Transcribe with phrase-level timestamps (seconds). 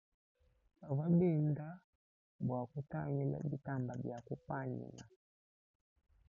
[0.79, 1.67] Bavwa benda
[2.45, 5.03] bwa ktangila btamba bia kupanyina.